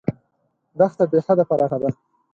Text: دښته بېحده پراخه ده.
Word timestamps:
دښته 0.79 1.03
بېحده 1.11 1.43
پراخه 1.49 1.77
ده. 1.81 1.89